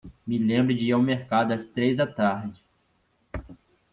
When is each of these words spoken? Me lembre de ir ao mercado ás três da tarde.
Me 0.25 0.37
lembre 0.49 0.73
de 0.73 0.85
ir 0.87 0.93
ao 0.95 1.03
mercado 1.11 1.53
ás 1.53 1.63
três 1.63 1.95
da 1.95 2.07
tarde. 2.07 2.63